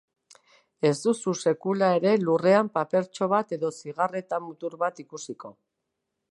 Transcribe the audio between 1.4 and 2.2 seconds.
sekula ere